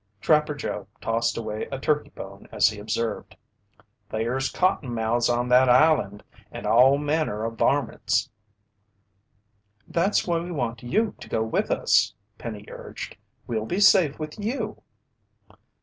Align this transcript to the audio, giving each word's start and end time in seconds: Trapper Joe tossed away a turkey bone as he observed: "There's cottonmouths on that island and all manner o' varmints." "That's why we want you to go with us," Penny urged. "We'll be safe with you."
Trapper 0.19 0.55
Joe 0.55 0.87
tossed 0.99 1.37
away 1.37 1.67
a 1.71 1.77
turkey 1.77 2.09
bone 2.09 2.49
as 2.51 2.69
he 2.69 2.79
observed: 2.79 3.37
"There's 4.09 4.51
cottonmouths 4.51 5.29
on 5.29 5.47
that 5.49 5.69
island 5.69 6.23
and 6.51 6.65
all 6.65 6.97
manner 6.97 7.45
o' 7.45 7.51
varmints." 7.51 8.27
"That's 9.87 10.25
why 10.25 10.39
we 10.39 10.51
want 10.51 10.81
you 10.81 11.13
to 11.19 11.29
go 11.29 11.43
with 11.43 11.69
us," 11.69 12.15
Penny 12.39 12.65
urged. 12.67 13.15
"We'll 13.45 13.67
be 13.67 13.79
safe 13.79 14.17
with 14.17 14.39
you." 14.39 14.81